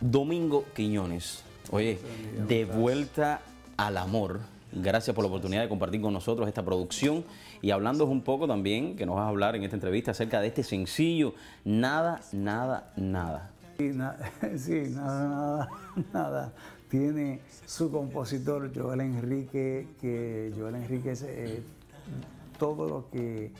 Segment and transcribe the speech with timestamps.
[0.00, 1.98] Domingo Quiñones, oye,
[2.48, 3.42] de vuelta
[3.76, 4.40] al amor.
[4.72, 7.24] Gracias por la oportunidad de compartir con nosotros esta producción
[7.60, 10.48] y hablando un poco también, que nos vas a hablar en esta entrevista acerca de
[10.48, 11.34] este sencillo,
[11.64, 13.50] Nada, Nada, Nada.
[13.78, 14.30] Sí, nada,
[14.94, 15.68] nada,
[16.12, 16.52] nada.
[16.88, 21.62] Tiene su compositor Joel Enrique, que Joel Enrique es eh,
[22.58, 23.52] todo lo que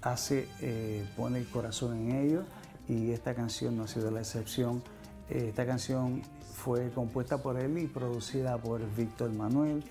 [0.00, 2.42] hace, eh, pone el corazón en ello
[2.88, 4.82] y esta canción no ha sido la excepción.
[5.28, 6.22] Esta canción
[6.54, 9.82] fue compuesta por él y producida por Víctor Manuel.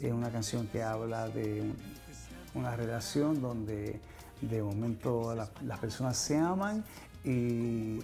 [0.00, 1.72] Es una canción que habla de
[2.54, 4.00] una relación donde
[4.40, 6.84] de momento las personas se aman
[7.24, 8.00] y,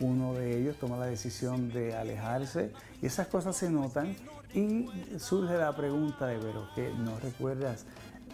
[0.00, 4.16] uno de ellos toma la decisión de alejarse y esas cosas se notan
[4.52, 7.86] y surge la pregunta de pero que no recuerdas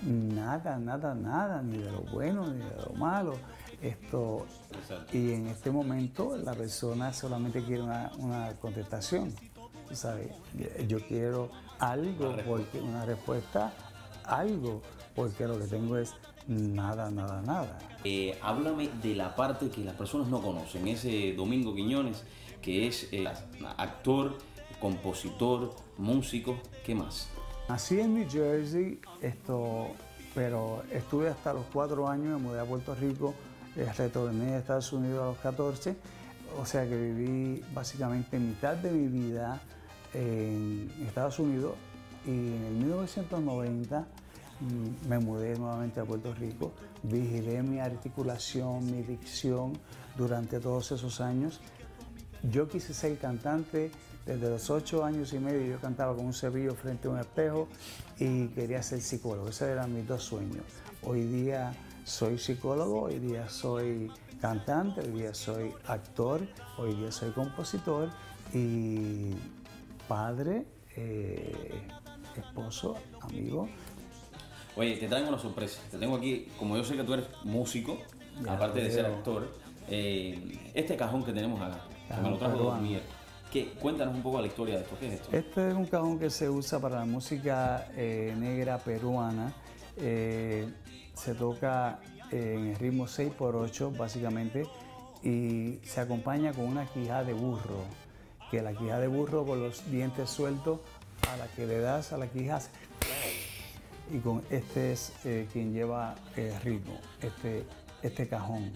[0.02, 3.34] nada, nada, nada, ni de lo bueno ni de lo malo.
[3.82, 4.46] Esto,
[5.12, 9.34] y en este momento la persona solamente quiere una, contestación.
[9.92, 10.28] ¿sabes?
[10.86, 13.72] Yo quiero algo, porque una respuesta,
[14.24, 14.82] algo,
[15.14, 16.14] porque lo que tengo es
[16.46, 17.78] nada, nada, nada.
[18.04, 22.24] Eh, háblame de la parte que las personas no conocen, ese Domingo Quiñones,
[22.62, 23.26] que es eh,
[23.76, 24.36] actor,
[24.80, 27.28] compositor, músico, ¿qué más?
[27.68, 29.88] Nací en New Jersey, esto,
[30.34, 33.34] pero estuve hasta los cuatro años, me mudé a Puerto Rico,
[33.96, 35.96] retorné a Estados Unidos a los 14,
[36.58, 39.60] o sea que viví básicamente mitad de mi vida
[40.14, 41.74] en Estados Unidos
[42.26, 44.00] y en el 1990
[44.60, 49.72] mm, me mudé nuevamente a Puerto Rico, vigilé mi articulación, mi dicción
[50.16, 51.60] durante todos esos años.
[52.42, 53.90] Yo quise ser cantante,
[54.26, 57.68] desde los ocho años y medio yo cantaba con un cepillo frente a un espejo
[58.18, 59.48] y quería ser psicólogo.
[59.48, 60.64] Esos eran mis dos sueños.
[61.02, 61.72] Hoy día
[62.10, 66.40] soy psicólogo, hoy día soy cantante, hoy día soy actor,
[66.76, 68.10] hoy día soy compositor
[68.52, 69.30] y
[70.08, 71.82] padre, eh,
[72.36, 73.68] esposo, amigo.
[74.76, 75.80] Oye, te traigo una sorpresa.
[75.90, 77.96] Te tengo aquí, como yo sé que tú eres músico,
[78.48, 79.48] aparte de ser actor,
[79.88, 82.76] eh, este cajón que tenemos acá, que me lo trajo
[83.80, 84.96] cuéntanos un poco la historia de esto.
[84.98, 85.36] ¿Qué es esto?
[85.36, 89.52] Este es un cajón que se usa para la música eh, negra peruana.
[89.96, 90.68] Eh,
[91.14, 92.00] se toca
[92.30, 94.66] en el ritmo 6x8 básicamente
[95.22, 97.84] y se acompaña con una quija de burro,
[98.50, 100.80] que la quija de burro con los dientes sueltos
[101.30, 102.60] a la que le das a la quija
[104.12, 107.64] y con este es eh, quien lleva el ritmo, este,
[108.02, 108.72] este cajón.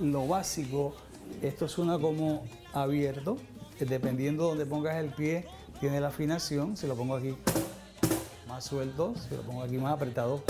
[0.00, 0.94] Lo básico,
[1.42, 3.38] esto suena como abierto,
[3.78, 5.46] dependiendo de donde pongas el pie,
[5.80, 6.76] tiene la afinación.
[6.76, 7.34] Si lo pongo aquí
[8.48, 10.42] más suelto, si lo pongo aquí más apretado,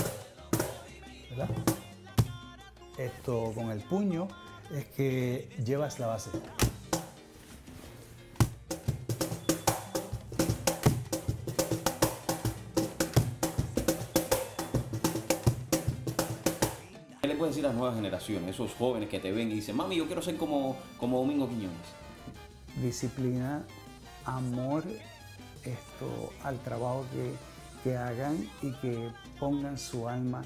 [2.99, 4.29] Esto con el puño
[4.75, 6.31] es que llevas la base.
[17.21, 19.77] ¿Qué le puedes decir a las nuevas generaciones, esos jóvenes que te ven y dicen,
[19.77, 22.01] mami, yo quiero ser como, como Domingo Quiñones?
[22.77, 23.65] disciplina,
[24.25, 24.85] amor
[25.65, 27.35] esto, al trabajo que,
[27.83, 30.43] que hagan y que pongan su alma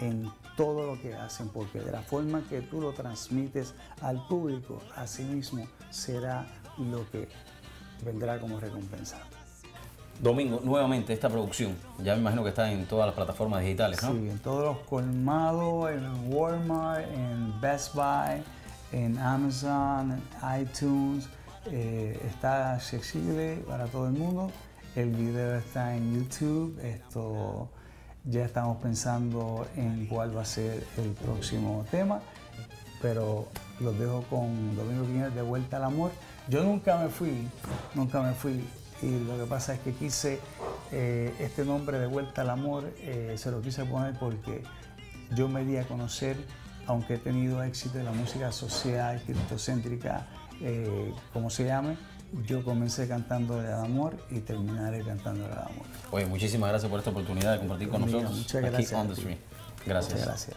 [0.00, 4.80] en todo lo que hacen, porque de la forma que tú lo transmites al público,
[4.96, 6.46] así mismo será
[6.78, 7.28] lo que
[8.04, 9.18] vendrá como recompensa.
[10.20, 14.12] Domingo, nuevamente esta producción, ya me imagino que está en todas las plataformas digitales, ¿no?
[14.12, 18.42] Sí, en todos los colmados, en Walmart, en Best Buy,
[18.92, 21.26] en Amazon, en iTunes,
[21.66, 24.50] eh, está accesible para todo el mundo.
[24.94, 26.78] El video está en YouTube.
[26.82, 27.68] Esto
[28.24, 32.20] ya estamos pensando en cuál va a ser el próximo tema,
[33.00, 33.48] pero
[33.80, 36.10] los dejo con Domingo Quiñones de Vuelta al Amor.
[36.48, 37.48] Yo nunca me fui,
[37.94, 38.64] nunca me fui.
[39.02, 40.40] Y lo que pasa es que quise
[40.92, 44.62] eh, este nombre de Vuelta al Amor, eh, se lo quise poner porque
[45.34, 46.36] yo me di a conocer,
[46.86, 50.26] aunque he tenido éxito en la música social, criptocéntrica,
[50.60, 51.96] eh, como se llame,
[52.46, 55.86] yo comencé cantando el amor y terminaré cantando el amor.
[56.10, 58.36] Oye, muchísimas gracias por esta oportunidad de compartir con nosotros.
[58.36, 58.92] Muchas gracias.
[58.92, 59.38] Aquí on the stream.
[59.86, 60.12] Gracias.
[60.12, 60.56] Muchas gracias.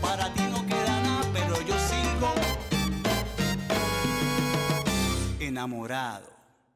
[0.00, 2.32] Para ti no queda nada, pero yo sigo
[5.40, 6.35] enamorado.